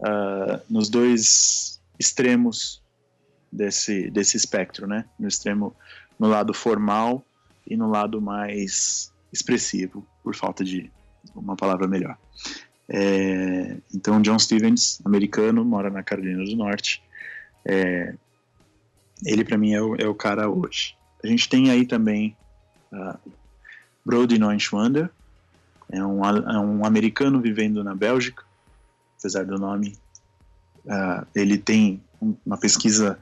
[0.00, 2.82] uh, nos dois extremos
[3.50, 5.04] desse, desse espectro, né?
[5.18, 5.74] No extremo,
[6.18, 7.24] no lado formal
[7.66, 10.90] e no lado mais expressivo, por falta de
[11.34, 12.16] uma palavra melhor.
[12.88, 17.02] É, então, John Stevens, americano, mora na Carolina do Norte,
[17.64, 18.14] é,
[19.24, 20.96] ele para mim é o, é o, cara hoje.
[21.22, 22.36] A gente tem aí também
[22.92, 23.18] uh,
[24.04, 25.10] Brody Neuschwander,
[25.90, 28.44] é um, é um americano vivendo na Bélgica,
[29.18, 29.96] apesar do nome.
[30.84, 32.02] Uh, ele tem
[32.44, 33.18] uma pesquisa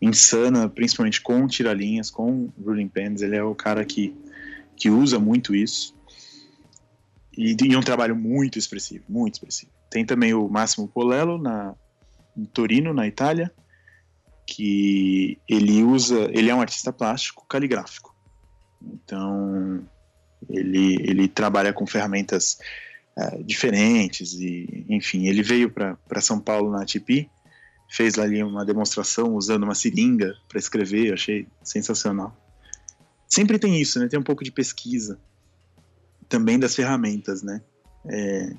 [0.00, 3.22] insana, principalmente com tiralinhas, com ruling pens.
[3.22, 4.14] Ele é o cara que
[4.82, 5.94] que usa muito isso.
[7.38, 9.70] E, e um trabalho muito expressivo, muito expressivo.
[9.88, 11.74] Tem também o Máximo Polello na,
[12.36, 13.52] em Torino, na Itália,
[14.46, 18.14] que ele usa, ele é um artista plástico caligráfico.
[18.82, 19.86] Então,
[20.48, 22.58] ele, ele trabalha com ferramentas
[23.16, 27.30] uh, diferentes e, enfim, ele veio para São Paulo na ATP,
[27.88, 32.36] fez ali uma demonstração usando uma seringa para escrever, eu achei sensacional.
[33.28, 34.08] Sempre tem isso, né?
[34.08, 35.18] Tem um pouco de pesquisa
[36.28, 37.60] também das ferramentas, né?
[38.06, 38.54] É,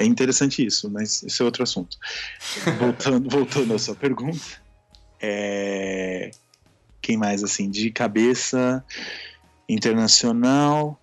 [0.00, 1.96] é interessante isso, mas esse é outro assunto.
[2.78, 4.40] voltando, voltando à sua pergunta,
[5.20, 6.30] é,
[7.00, 8.84] quem mais assim de cabeça
[9.68, 11.00] internacional?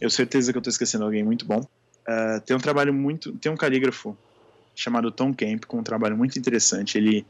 [0.00, 1.60] Eu certeza que eu estou esquecendo alguém muito bom.
[1.60, 4.16] Uh, tem um trabalho muito, tem um calígrafo
[4.74, 6.98] chamado Tom Camp com um trabalho muito interessante.
[6.98, 7.26] Ele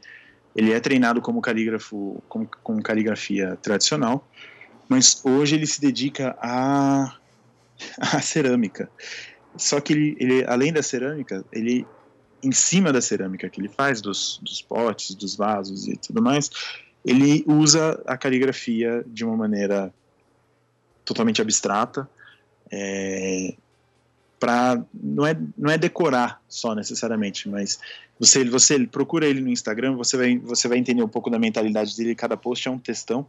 [0.55, 4.27] ele é treinado como calígrafo com, com caligrafia tradicional
[4.87, 7.17] mas hoje ele se dedica à
[8.21, 8.89] cerâmica.
[9.55, 11.85] Só que ele, ele, além da cerâmica, ele
[12.41, 16.49] em cima da cerâmica que ele faz, dos, dos potes, dos vasos e tudo mais,
[17.05, 19.93] ele usa a caligrafia de uma maneira
[21.05, 22.09] totalmente abstrata,
[22.69, 23.53] é,
[24.39, 27.79] para não é, não é decorar só necessariamente, mas
[28.19, 31.95] você você procura ele no Instagram, você vai você vai entender um pouco da mentalidade
[31.95, 32.13] dele.
[32.13, 33.25] Cada post é um textão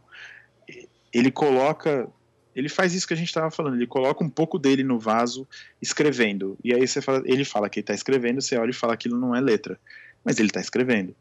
[1.15, 2.09] ele coloca.
[2.55, 5.45] Ele faz isso que a gente estava falando, ele coloca um pouco dele no vaso
[5.81, 6.57] escrevendo.
[6.63, 9.07] E aí você fala, ele fala que ele está escrevendo, você olha e fala que
[9.07, 9.77] aquilo não é letra.
[10.23, 11.13] Mas ele está escrevendo.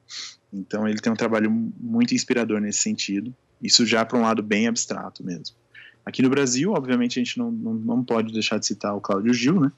[0.52, 3.34] Então ele tem um trabalho muito inspirador nesse sentido.
[3.60, 5.56] Isso já para um lado bem abstrato mesmo.
[6.06, 9.34] Aqui no Brasil, obviamente, a gente não, não, não pode deixar de citar o Cláudio
[9.34, 9.72] Gil, né?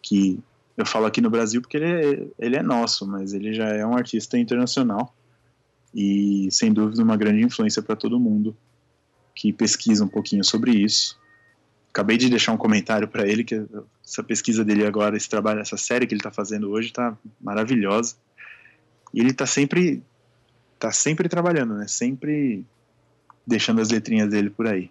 [0.00, 0.38] Que
[0.76, 3.84] eu falo aqui no Brasil porque ele é, ele é nosso, mas ele já é
[3.84, 5.14] um artista internacional
[5.94, 8.56] e, sem dúvida, uma grande influência para todo mundo
[9.34, 11.18] que pesquisa um pouquinho sobre isso.
[11.90, 13.64] Acabei de deixar um comentário para ele que
[14.04, 18.16] essa pesquisa dele agora, esse trabalho, essa série que ele está fazendo hoje está maravilhosa.
[19.12, 20.02] E ele está sempre
[20.78, 21.86] tá sempre trabalhando, né?
[21.86, 22.64] Sempre
[23.46, 24.90] deixando as letrinhas dele por aí.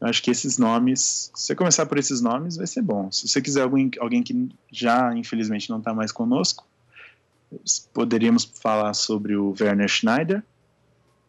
[0.00, 3.10] Eu acho que esses nomes, se você começar por esses nomes, vai ser bom.
[3.12, 6.66] Se você quiser alguém, alguém que já, infelizmente, não está mais conosco,
[7.92, 10.42] poderíamos falar sobre o Werner Schneider,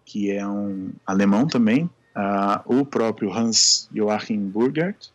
[0.06, 5.10] que é um alemão também, Uh, o próprio Hans Joachim Burgert.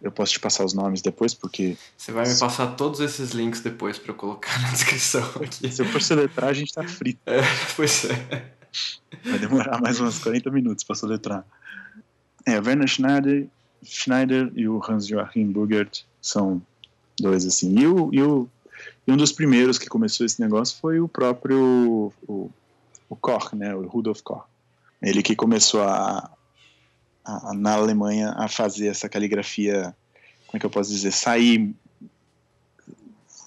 [0.00, 1.76] Eu posso te passar os nomes depois, porque.
[1.96, 5.70] Você vai me passar todos esses links depois para eu colocar na descrição aqui.
[5.70, 7.20] Se eu for soletrar, a gente tá frito.
[7.26, 7.40] É,
[7.74, 8.52] pois é.
[9.24, 11.44] Vai demorar mais uns 40 minutos para soletrar.
[12.46, 13.48] É, Werner Schneider,
[13.82, 16.62] Schneider e o Hans Joachim Burgert são
[17.18, 17.78] dois assim.
[17.78, 18.48] E, o, e, o,
[19.06, 22.50] e um dos primeiros que começou esse negócio foi o próprio o,
[23.08, 24.44] o Koch, né, o Rudolf Koch.
[25.02, 26.30] Ele que começou a,
[27.24, 29.94] a, na Alemanha a fazer essa caligrafia,
[30.46, 31.74] como é que eu posso dizer, sair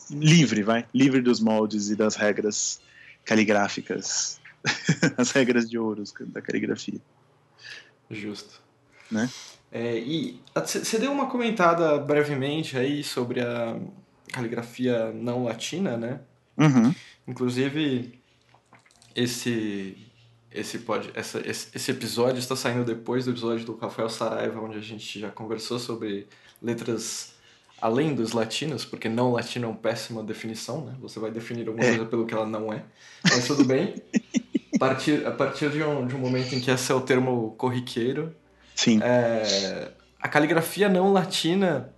[0.09, 2.81] livre, vai, livre dos moldes e das regras
[3.25, 4.39] caligráficas,
[5.17, 6.99] as regras de ouro da caligrafia.
[8.09, 8.61] Justo.
[9.09, 9.29] Né?
[9.71, 13.79] É, e você deu uma comentada brevemente aí sobre a
[14.31, 16.19] caligrafia não latina, né?
[16.57, 16.93] Uhum.
[17.27, 18.19] Inclusive,
[19.15, 19.97] esse
[20.51, 24.77] esse, pode, essa, esse, esse, episódio está saindo depois do episódio do Rafael Saraiva, onde
[24.77, 26.27] a gente já conversou sobre
[26.61, 27.33] letras
[27.81, 30.95] além dos latinos, porque não latino é uma péssima definição, né?
[30.99, 31.89] Você vai definir alguma é.
[31.89, 32.83] coisa pelo que ela não é.
[33.23, 33.95] Mas tudo bem.
[34.75, 37.55] a partir, a partir de, um, de um momento em que esse é o termo
[37.57, 38.35] corriqueiro,
[38.75, 38.99] Sim.
[39.03, 41.93] É, a caligrafia não latina,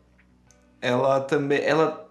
[0.81, 2.09] ela também ela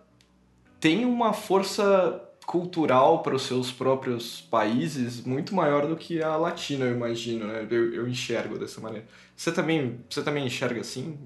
[0.80, 6.84] tem uma força cultural para os seus próprios países muito maior do que a latina,
[6.84, 7.66] eu imagino, né?
[7.70, 9.06] Eu, eu enxergo dessa maneira.
[9.36, 11.16] Você também, você também enxerga assim?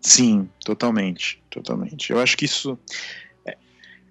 [0.00, 2.10] Sim, totalmente, totalmente.
[2.10, 2.78] Eu acho que isso
[3.46, 3.56] é,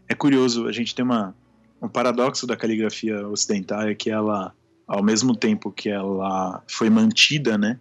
[0.10, 0.68] é curioso.
[0.68, 1.36] A gente tem uma,
[1.82, 4.54] um paradoxo da caligrafia ocidental é que ela,
[4.88, 7.80] ao mesmo tempo que ela foi mantida, né,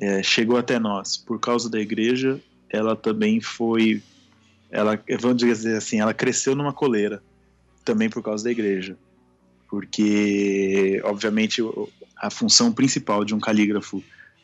[0.00, 4.02] é, chegou até nós por causa da igreja, ela também foi,
[4.70, 7.22] ela, vamos dizer assim, ela cresceu numa coleira
[7.84, 8.96] também por causa da igreja.
[9.68, 11.62] Porque, obviamente,
[12.16, 14.02] a função principal de um calígrafo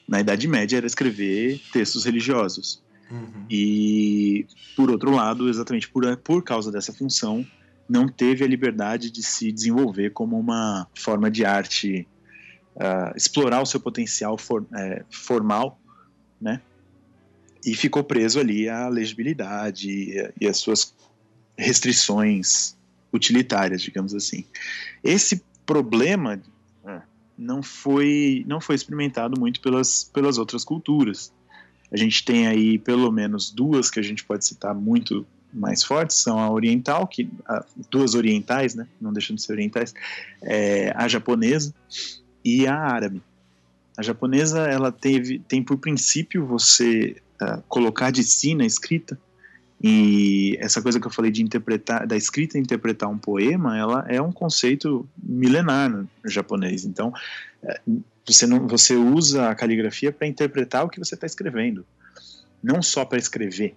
[0.08, 2.82] na Idade Média era escrever textos religiosos.
[3.10, 3.46] Uhum.
[3.50, 4.46] E,
[4.76, 7.46] por outro lado, exatamente por, por causa dessa função,
[7.88, 12.06] não teve a liberdade de se desenvolver como uma forma de arte,
[12.76, 15.80] uh, explorar o seu potencial for, é, formal,
[16.40, 16.60] né?
[17.64, 20.94] E ficou preso ali à legibilidade e, e as suas
[21.56, 22.75] restrições
[23.16, 24.44] utilitárias, digamos assim.
[25.02, 26.40] Esse problema,
[26.84, 27.00] é,
[27.36, 31.32] não foi não foi experimentado muito pelas, pelas outras culturas.
[31.92, 36.16] A gente tem aí pelo menos duas que a gente pode citar muito mais fortes,
[36.16, 39.94] são a oriental, que a, duas orientais, né, não deixando de ser orientais,
[40.42, 41.74] é, a japonesa
[42.44, 43.22] e a árabe.
[43.96, 49.18] A japonesa ela teve tem por princípio você uh, colocar de si na escrita
[49.82, 54.20] e essa coisa que eu falei de interpretar, da escrita interpretar um poema, ela é
[54.20, 56.84] um conceito milenar no japonês.
[56.84, 57.12] Então,
[57.62, 57.80] é,
[58.26, 61.84] você, não, você usa a caligrafia para interpretar o que você está escrevendo,
[62.62, 63.74] não só para escrever.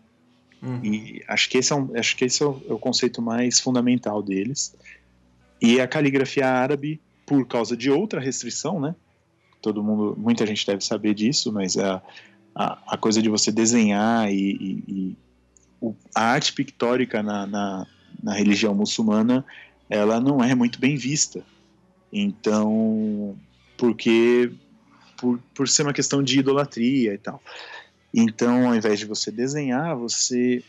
[0.61, 0.83] Uhum.
[0.83, 3.59] E acho que esse, é, um, acho que esse é o, é o conceito mais
[3.59, 4.75] fundamental deles.
[5.61, 8.95] E a caligrafia árabe, por causa de outra restrição, né?
[9.61, 12.01] Todo mundo, muita gente deve saber disso, mas a,
[12.55, 15.17] a, a coisa de você desenhar e, e, e
[15.81, 17.87] o, a arte pictórica na, na,
[18.21, 19.45] na, religião muçulmana
[19.89, 21.43] ela não é muito bem vista.
[22.11, 23.37] Então,
[23.77, 24.51] porque
[25.17, 27.41] por, por ser uma questão de idolatria e tal.
[28.13, 30.63] Então, ao invés de você desenhar, você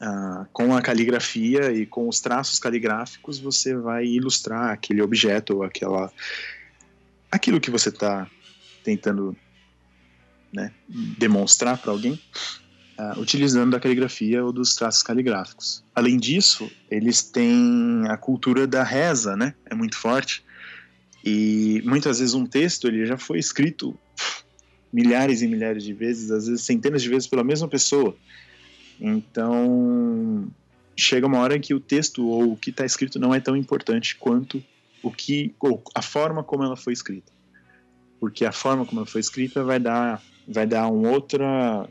[0.00, 5.62] ah, com a caligrafia e com os traços caligráficos, você vai ilustrar aquele objeto ou
[5.62, 6.12] aquela
[7.30, 8.28] aquilo que você está
[8.84, 9.36] tentando
[10.52, 12.20] né, demonstrar para alguém
[13.02, 15.82] uh, utilizando a caligrafia ou dos traços caligráficos.
[15.94, 19.54] Além disso, eles têm a cultura da reza, né?
[19.66, 20.44] É muito forte.
[21.24, 23.96] E muitas vezes um texto ele já foi escrito
[24.92, 28.16] milhares e milhares de vezes, às vezes centenas de vezes pela mesma pessoa.
[29.00, 30.48] Então
[30.96, 33.56] chega uma hora em que o texto ou o que está escrito não é tão
[33.56, 34.62] importante quanto
[35.02, 37.32] o que ou a forma como ela foi escrita,
[38.20, 41.88] porque a forma como ela foi escrita vai dar vai dar um outra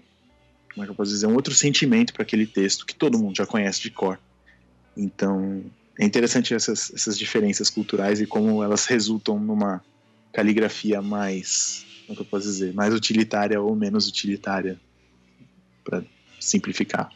[0.73, 3.35] como é que eu posso dizer, um outro sentimento para aquele texto que todo mundo
[3.35, 4.19] já conhece de cor.
[4.95, 5.63] Então,
[5.99, 9.83] é interessante essas, essas diferenças culturais e como elas resultam numa
[10.33, 14.79] caligrafia mais, como é que eu posso dizer, mais utilitária ou menos utilitária,
[15.83, 16.03] para
[16.39, 17.11] simplificar.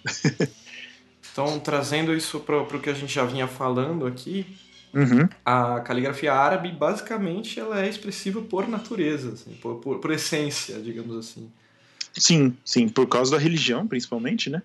[1.32, 4.46] então, trazendo isso para o que a gente já vinha falando aqui,
[4.94, 5.28] uhum.
[5.46, 11.16] a caligrafia árabe, basicamente, ela é expressiva por natureza, assim, por, por, por essência, digamos
[11.16, 11.50] assim.
[12.18, 14.62] Sim, sim, por causa da religião, principalmente, né?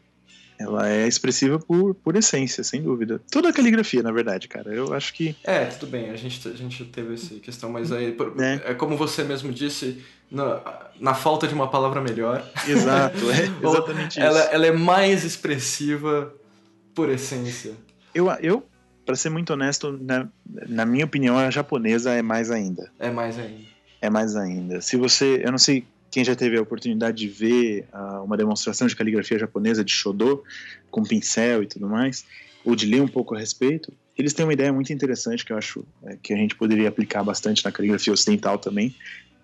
[0.59, 3.19] Ela é expressiva por, por essência, sem dúvida.
[3.31, 4.71] Toda a caligrafia, na verdade, cara.
[4.75, 5.35] Eu acho que.
[5.43, 8.15] É, tudo bem, a gente, a gente teve essa questão, mas aí.
[8.39, 10.61] É, é como você mesmo disse, na,
[11.01, 12.47] na falta de uma palavra melhor.
[12.69, 14.21] Exato, é exatamente isso.
[14.21, 16.31] Ela, ela é mais expressiva
[16.95, 17.73] por essência.
[18.15, 18.63] Eu, eu
[19.07, 20.29] para ser muito honesto, na,
[20.69, 22.93] na minha opinião, a japonesa é mais ainda.
[22.99, 23.71] É mais ainda.
[24.03, 24.81] É mais ainda.
[24.83, 25.41] Se você.
[25.43, 29.39] Eu não sei quem já teve a oportunidade de ver uh, uma demonstração de caligrafia
[29.39, 30.43] japonesa de Shodo,
[30.91, 32.25] com pincel e tudo mais,
[32.65, 35.57] ou de ler um pouco a respeito, eles têm uma ideia muito interessante que eu
[35.57, 38.95] acho é, que a gente poderia aplicar bastante na caligrafia ocidental também,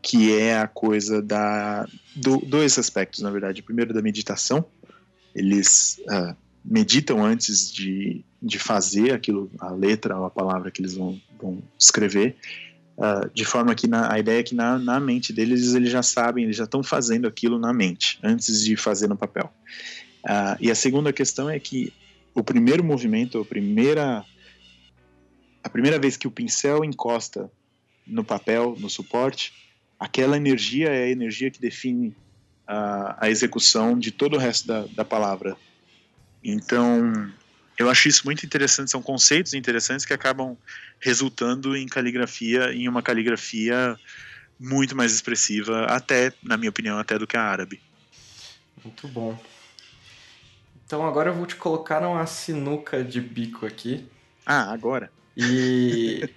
[0.02, 3.62] que é a coisa da do, dois aspectos, na verdade.
[3.62, 4.64] Primeiro, da meditação.
[5.34, 10.94] Eles uh, meditam antes de, de fazer aquilo, a letra ou a palavra que eles
[10.94, 12.36] vão, vão escrever.
[12.96, 16.02] Uh, de forma que na, a ideia é que na, na mente deles eles já
[16.02, 19.52] sabem, eles já estão fazendo aquilo na mente, antes de fazer no papel.
[20.24, 21.92] Uh, e a segunda questão é que
[22.34, 24.24] o primeiro movimento, a primeira,
[25.62, 27.50] a primeira vez que o pincel encosta
[28.06, 29.52] no papel, no suporte,
[29.98, 32.14] aquela energia é a energia que define
[32.66, 35.56] a, a execução de todo o resto da, da palavra.
[36.42, 37.30] Então,
[37.78, 40.56] eu acho isso muito interessante, são conceitos interessantes que acabam
[40.98, 43.98] resultando em caligrafia, em uma caligrafia
[44.58, 47.80] muito mais expressiva, até, na minha opinião, até do que a árabe.
[48.82, 49.38] Muito bom.
[50.86, 54.06] Então agora eu vou te colocar numa sinuca de bico aqui.
[54.46, 55.10] Ah, agora.
[55.36, 56.30] E,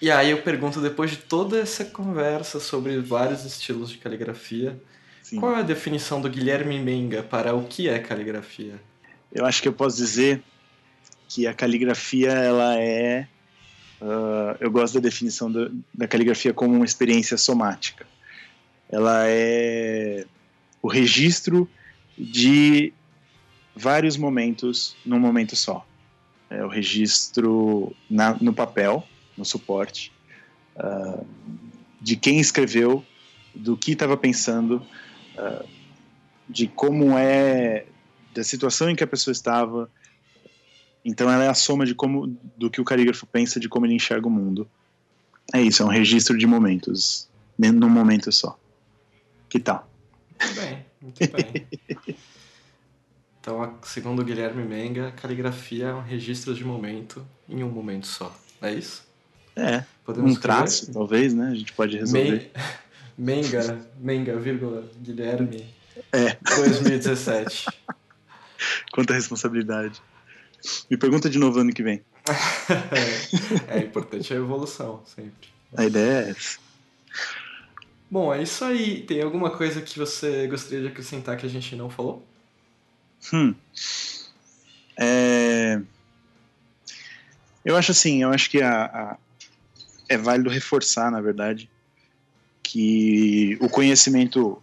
[0.00, 4.80] e aí eu pergunto, depois de toda essa conversa sobre vários estilos de caligrafia,
[5.22, 5.40] Sim.
[5.40, 8.78] qual é a definição do Guilherme Menga para o que é caligrafia?
[9.32, 10.42] Eu acho que eu posso dizer
[11.28, 13.26] que a caligrafia ela é
[14.00, 18.06] uh, eu gosto da definição do, da caligrafia como uma experiência somática.
[18.90, 20.26] Ela é
[20.82, 21.68] o registro
[22.16, 22.92] de
[23.74, 25.86] vários momentos num momento só.
[26.50, 30.12] É o registro na, no papel no suporte
[30.76, 31.26] uh,
[32.00, 33.04] de quem escreveu
[33.54, 34.82] do que estava pensando
[35.36, 35.68] uh,
[36.48, 37.86] de como é
[38.34, 39.90] da situação em que a pessoa estava
[41.04, 43.94] então ela é a soma de como do que o carígrafo pensa de como ele
[43.94, 44.68] enxerga o mundo.
[45.52, 47.28] É isso, é um registro de momentos,
[47.58, 48.58] dentro de um momento só.
[49.48, 49.88] Que tal?
[50.40, 51.66] Muito bem, muito bem.
[53.40, 58.34] então, segundo o Guilherme Menga, caligrafia é um registro de momento em um momento só.
[58.62, 59.04] É isso?
[59.54, 60.56] É, Podemos um escrever?
[60.56, 61.50] traço, talvez, né?
[61.50, 62.50] A gente pode resolver.
[63.16, 65.66] Menga, Menga, vírgula, Guilherme.
[66.12, 66.36] É.
[66.56, 67.66] 2017.
[68.92, 70.02] Quanta responsabilidade.
[70.90, 72.02] Me pergunta de novo ano que vem.
[73.68, 75.48] é, é importante a evolução, sempre.
[75.76, 76.58] A ideia é essa.
[78.10, 79.02] Bom, é isso aí.
[79.02, 82.24] Tem alguma coisa que você gostaria de acrescentar que a gente não falou?
[83.32, 83.54] Hum.
[84.96, 85.80] É...
[87.64, 89.16] Eu acho assim, eu acho que a, a,
[90.08, 91.68] é válido reforçar, na verdade,
[92.62, 94.62] que o conhecimento,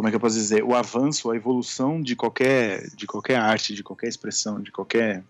[0.00, 3.74] como é que eu posso dizer, o avanço, a evolução de qualquer, de qualquer arte,
[3.74, 5.22] de qualquer expressão, de qualquer,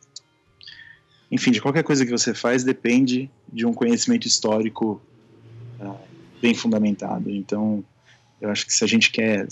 [1.28, 5.02] enfim, de qualquer coisa que você faz depende de um conhecimento histórico
[5.80, 5.98] uh,
[6.40, 7.28] bem fundamentado.
[7.32, 7.84] Então,
[8.40, 9.44] eu acho que se a gente quer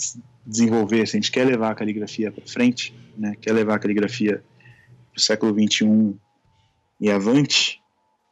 [0.47, 4.45] desenvolver, se a gente quer levar a caligrafia para frente, né, quer levar a caligrafia
[5.11, 6.16] para o século 21
[7.01, 7.83] e avante,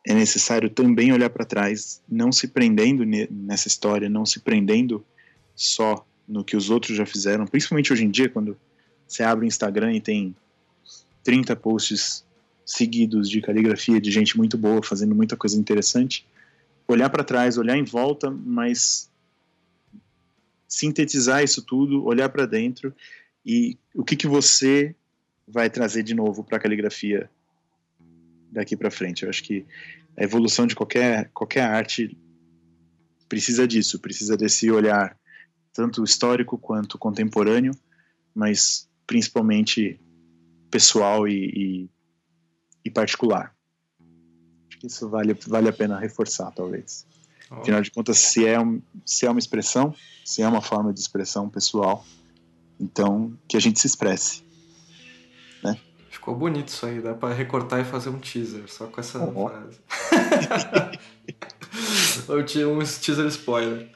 [0.07, 5.05] é necessário também olhar para trás, não se prendendo nessa história, não se prendendo
[5.53, 8.57] só no que os outros já fizeram, principalmente hoje em dia, quando
[9.07, 10.35] você abre o Instagram e tem
[11.23, 12.25] 30 posts
[12.65, 16.27] seguidos de caligrafia de gente muito boa, fazendo muita coisa interessante.
[16.89, 19.09] Olhar para trás, olhar em volta, mas
[20.69, 22.93] sintetizar isso tudo, olhar para dentro
[23.45, 24.95] e o que, que você
[25.47, 27.31] vai trazer de novo para a caligrafia
[28.51, 29.23] daqui para frente.
[29.23, 29.65] Eu acho que
[30.17, 32.17] a evolução de qualquer, qualquer arte
[33.29, 35.17] precisa disso, precisa desse olhar
[35.77, 37.73] tanto histórico quanto contemporâneo,
[38.35, 40.01] mas principalmente
[40.71, 41.91] pessoal e, e,
[42.87, 43.55] e particular.
[44.69, 47.07] Acho que isso vale, vale a pena reforçar, talvez.
[47.51, 47.57] Oh.
[47.57, 50.99] Afinal de contas, se é, um, se é uma expressão, se é uma forma de
[50.99, 52.05] expressão pessoal,
[52.81, 54.43] então que a gente se expresse.
[55.63, 55.79] Né?
[56.09, 59.49] Ficou bonito isso aí, dá pra recortar e fazer um teaser só com essa oh.
[59.49, 59.79] frase.
[62.29, 63.91] Eu tinha um teaser spoiler.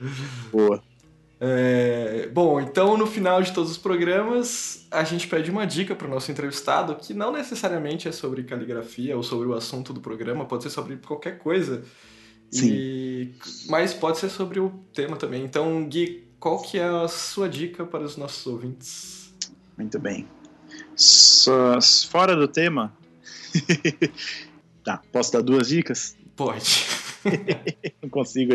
[0.52, 0.89] Boa.
[1.42, 6.06] É, bom, então no final de todos os programas a gente pede uma dica para
[6.06, 10.44] o nosso entrevistado que não necessariamente é sobre caligrafia ou sobre o assunto do programa,
[10.44, 11.82] pode ser sobre qualquer coisa.
[12.50, 12.68] Sim.
[12.70, 13.34] E,
[13.68, 15.42] mas pode ser sobre o tema também.
[15.42, 19.32] Então, Gui, qual que é a sua dica para os nossos ouvintes?
[19.78, 20.28] Muito bem.
[20.94, 21.52] So,
[22.10, 22.92] fora do tema.
[24.84, 26.16] tá, posso dar duas dicas?
[26.36, 26.86] Pode.
[28.02, 28.52] Não consigo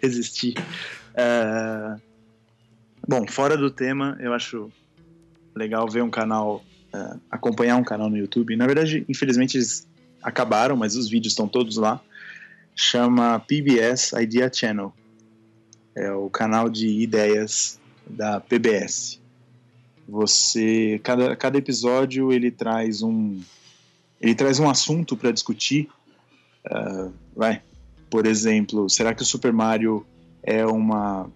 [0.00, 0.54] resistir.
[1.10, 2.00] Uh,
[3.06, 4.70] bom, fora do tema, eu acho
[5.54, 8.56] legal ver um canal, uh, acompanhar um canal no YouTube.
[8.56, 9.86] Na verdade, infelizmente eles
[10.22, 12.00] acabaram, mas os vídeos estão todos lá.
[12.74, 14.92] Chama PBS Idea Channel.
[15.94, 17.78] É o canal de ideias
[18.08, 19.22] da PBS
[20.08, 23.40] você cada, cada episódio ele traz um
[24.20, 25.88] ele traz um assunto para discutir
[26.66, 27.62] uh, vai
[28.10, 30.06] por exemplo será que o Super Mario
[30.42, 31.30] é uma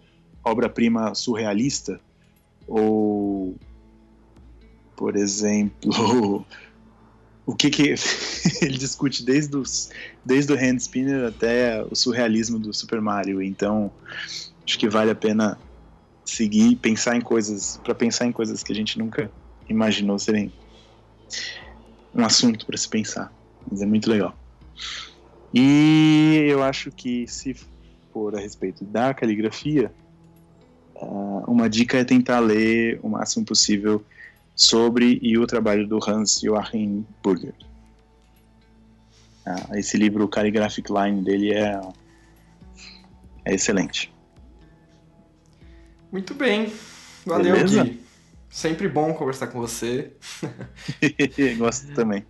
[0.51, 2.01] obra-prima surrealista
[2.67, 3.57] ou
[4.97, 6.45] por exemplo
[7.47, 7.95] o que que
[8.63, 9.91] ele discute desde os,
[10.25, 13.91] desde o hand spinner até o surrealismo do Super Mario então
[14.65, 15.59] acho que vale a pena
[16.29, 19.31] seguir, pensar em coisas, para pensar em coisas que a gente nunca
[19.69, 20.53] imaginou serem
[22.15, 23.33] um assunto para se pensar.
[23.71, 24.37] Mas é muito legal.
[25.53, 27.57] E eu acho que se
[28.13, 29.93] for a respeito da caligrafia,
[31.01, 34.05] ah, uma dica é tentar ler o máximo possível
[34.55, 37.55] sobre e o trabalho do Hans Joachim Burger.
[39.47, 41.81] Ah, esse livro, o Calligraphic Line dele é,
[43.45, 44.13] é excelente.
[46.11, 46.73] Muito bem.
[47.25, 47.85] Valeu, Beleza?
[47.85, 48.01] Gui.
[48.51, 50.13] Sempre bom conversar com você.
[51.59, 52.27] Gosto também.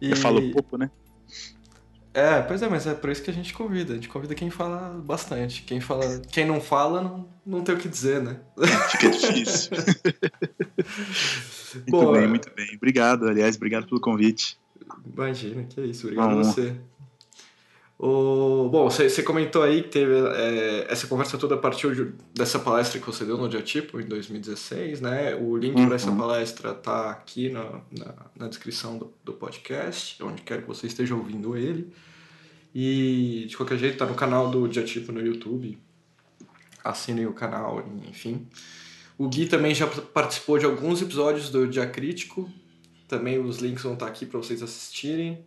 [0.00, 0.10] E...
[0.10, 0.90] Eu falo pouco, né?
[2.18, 3.92] É, pois é, mas é por isso que a gente convida.
[3.92, 5.62] A gente convida quem fala bastante.
[5.62, 8.40] Quem, fala, quem não fala não, não tem o que dizer, né?
[8.90, 9.70] Fica difícil.
[11.76, 12.74] muito Bom, bem, muito bem.
[12.74, 14.58] Obrigado, aliás, obrigado pelo convite.
[15.14, 16.08] Imagina, que é isso.
[16.08, 16.74] Obrigado a você.
[17.98, 23.00] O, bom, você, comentou aí que teve é, essa conversa toda partiu de, dessa palestra
[23.00, 25.34] que você deu no Diatipo em 2016, né?
[25.34, 25.86] O link uhum.
[25.86, 30.68] para essa palestra tá aqui na, na, na descrição do, do, podcast, onde quer que
[30.68, 31.92] você esteja ouvindo ele.
[32.72, 35.76] E de qualquer jeito tá no canal do Diatipo no YouTube.
[36.84, 38.46] Assinem o canal, enfim.
[39.18, 42.48] O Gui também já participou de alguns episódios do Diacrítico.
[43.08, 45.44] Também os links vão estar tá aqui para vocês assistirem.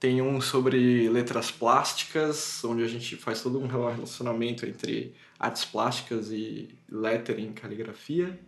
[0.00, 6.32] Tem um sobre letras plásticas, onde a gente faz todo um relacionamento entre artes plásticas
[6.32, 8.40] e lettering, caligrafia,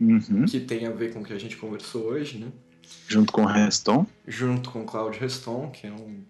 [0.00, 0.46] uhum.
[0.46, 2.50] que tem a ver com o que a gente conversou hoje, né?
[3.06, 4.06] Junto com o Reston?
[4.26, 6.24] Junto com o Claudio Reston, que é um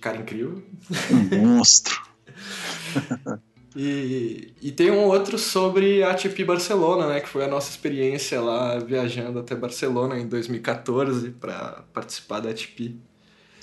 [0.00, 0.64] cara incrível.
[1.10, 2.02] Um monstro.
[3.76, 7.20] E, e tem um outro sobre a ATP Barcelona, né?
[7.20, 12.96] Que foi a nossa experiência lá viajando até Barcelona em 2014 para participar da ATP.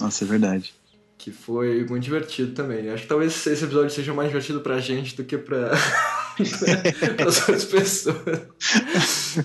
[0.02, 0.74] Nossa, é verdade.
[1.18, 2.90] Que foi muito divertido também.
[2.90, 5.70] Acho que talvez esse episódio seja mais divertido pra gente do que pra,
[7.16, 8.18] para as outras pessoas.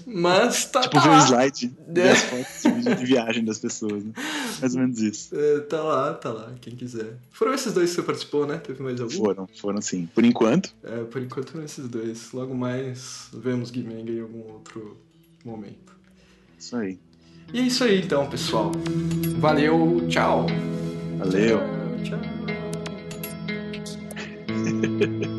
[0.07, 0.81] Mas tá.
[0.81, 4.13] Tipo, tá ver um slide das fotos de viagem das pessoas, né?
[4.59, 5.37] Mais ou menos isso.
[5.37, 7.19] É, tá lá, tá lá, quem quiser.
[7.31, 8.57] Foram esses dois que você participou, né?
[8.57, 9.13] Teve mais algum?
[9.15, 10.09] Foram, foram sim.
[10.15, 12.33] Por enquanto, É, por enquanto foram esses dois.
[12.33, 14.97] Logo mais vemos Guimeng em algum outro
[15.45, 15.95] momento.
[16.59, 16.99] isso aí.
[17.53, 18.73] E é isso aí então, pessoal.
[19.39, 20.47] Valeu, tchau.
[21.19, 21.61] Valeu.
[22.03, 22.19] Tchau.
[22.21, 22.47] tchau.